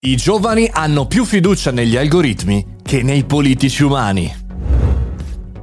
[0.00, 4.32] I giovani hanno più fiducia negli algoritmi che nei politici umani.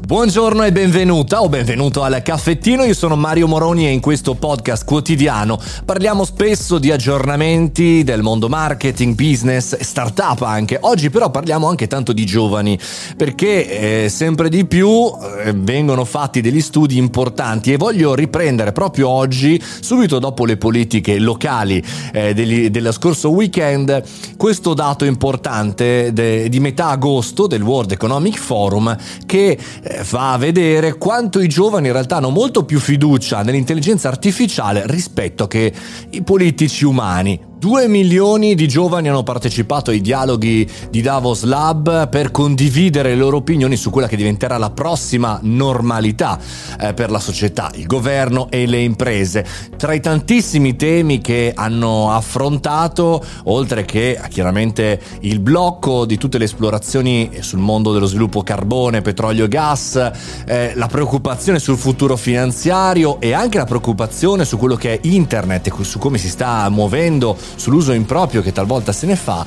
[0.06, 4.86] Buongiorno e benvenuta o benvenuto al caffettino, io sono Mario Moroni e in questo podcast
[4.86, 10.78] quotidiano parliamo spesso di aggiornamenti del mondo marketing, business, startup anche.
[10.80, 12.78] Oggi però parliamo anche tanto di giovani
[13.18, 15.12] perché eh, sempre di più
[15.44, 21.18] eh, vengono fatti degli studi importanti e voglio riprendere proprio oggi, subito dopo le politiche
[21.18, 21.84] locali
[22.14, 24.04] eh, degli, dello scorso weekend,
[24.38, 28.96] questo dato importante de, di metà agosto del World Economic Forum
[29.26, 34.84] che eh, fa vedere quanto i giovani in realtà hanno molto più fiducia nell'intelligenza artificiale
[34.88, 35.74] rispetto che
[36.12, 37.54] i politici umani.
[37.66, 43.38] Due milioni di giovani hanno partecipato ai dialoghi di Davos Lab per condividere le loro
[43.38, 46.38] opinioni su quella che diventerà la prossima normalità
[46.80, 49.44] eh, per la società, il governo e le imprese.
[49.78, 56.46] Tra i tantissimi temi che hanno affrontato, oltre che chiaramente il blocco di tutte le
[56.46, 60.12] esplorazioni sul mondo dello sviluppo carbone, petrolio e gas,
[60.46, 65.66] eh, la preoccupazione sul futuro finanziario e anche la preoccupazione su quello che è internet
[65.66, 69.46] e su come si sta muovendo sull'uso improprio che talvolta se ne fa,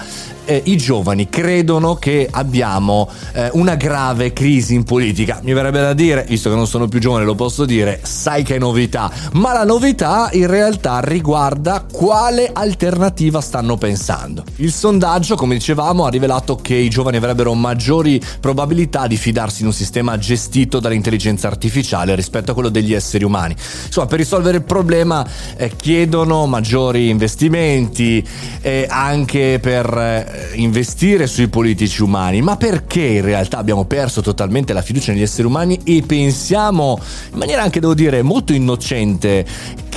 [0.48, 5.40] eh, i giovani credono che abbiamo eh, una grave crisi in politica.
[5.42, 8.58] Mi verrebbe da dire, visto che non sono più giovane, lo posso dire, sai che
[8.58, 14.42] novità, ma la novità in realtà riguarda quale alternativa stanno pensando.
[14.56, 19.66] Il sondaggio, come dicevamo, ha rivelato che i giovani avrebbero maggiori probabilità di fidarsi in
[19.66, 23.54] un sistema gestito dall'intelligenza artificiale rispetto a quello degli esseri umani.
[23.84, 25.26] Insomma, per risolvere il problema
[25.56, 28.26] eh, chiedono maggiori investimenti
[28.62, 34.72] eh, anche per eh, investire sui politici umani, ma perché in realtà abbiamo perso totalmente
[34.72, 36.98] la fiducia negli esseri umani e pensiamo
[37.32, 39.46] in maniera anche devo dire molto innocente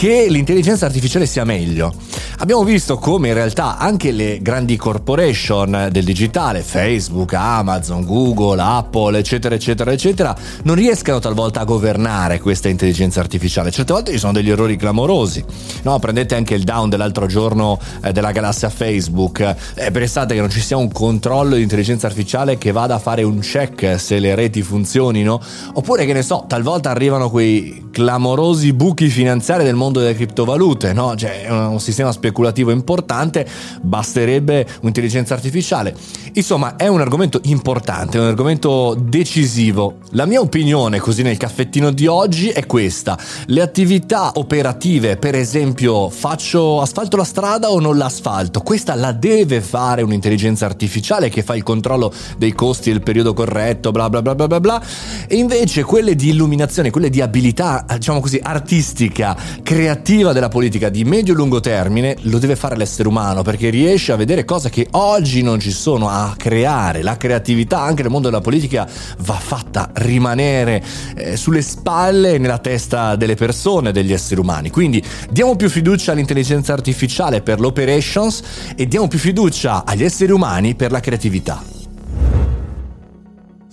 [0.02, 1.94] che l'intelligenza artificiale sia meglio.
[2.40, 9.20] Abbiamo visto come in realtà anche le grandi corporation del digitale, Facebook, Amazon, Google, Apple,
[9.20, 13.70] eccetera, eccetera, eccetera, non riescano talvolta a governare questa intelligenza artificiale.
[13.70, 15.46] Certe volte ci sono degli errori clamorosi.
[15.84, 19.56] No, prendete anche il down dell'altro giorno eh, della galassia Facebook.
[19.76, 23.22] Eh, pensate che non ci sia un controllo di intelligenza artificiale che vada a fare
[23.22, 25.40] un check se le reti funzionino?
[25.74, 31.16] Oppure che ne so, talvolta arrivano quei clamorosi buchi finanziari del mondo delle criptovalute, no?
[31.16, 33.48] Cioè, è un sistema speculativo importante,
[33.82, 35.96] basterebbe un'intelligenza artificiale.
[36.34, 39.98] Insomma, è un argomento importante, è un argomento decisivo.
[40.12, 43.18] La mia opinione, così nel caffettino di oggi, è questa.
[43.48, 48.62] Le attività operative, per esempio, faccio asfalto la strada o non l'asfalto?
[48.62, 53.92] Questa la deve fare un'intelligenza artificiale che fa il controllo dei costi il periodo corretto,
[53.92, 54.84] bla bla bla bla bla bla.
[55.28, 61.04] E invece quelle di illuminazione, quelle di abilità, diciamo così, artistica, creativa della politica di
[61.04, 64.88] medio e lungo termine, lo deve fare l'essere umano perché riesce a vedere cose che
[64.92, 67.02] oggi non ci sono, a creare.
[67.02, 68.88] La creatività anche nel mondo della politica
[69.20, 70.84] va fatta rimanere
[71.16, 74.70] eh, sulle spalle e nella testa delle persone, degli esseri umani.
[74.70, 78.42] Quindi diamo più fiducia all'intelligenza artificiale per l'operations
[78.76, 81.81] e diamo più fiducia agli esseri umani per la creatività.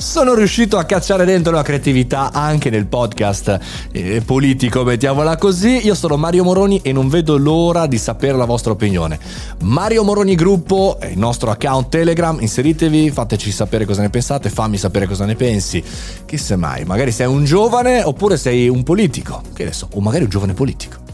[0.01, 3.59] Sono riuscito a cacciare dentro la creatività anche nel podcast
[3.91, 5.85] eh, politico, mettiamola così.
[5.85, 9.19] Io sono Mario Moroni e non vedo l'ora di sapere la vostra opinione.
[9.63, 14.77] Mario Moroni Gruppo è il nostro account Telegram, inseritevi, fateci sapere cosa ne pensate, fammi
[14.77, 15.83] sapere cosa ne pensi.
[16.25, 20.31] Chissà mai, magari sei un giovane oppure sei un politico, che adesso, o magari un
[20.31, 21.08] giovane politico.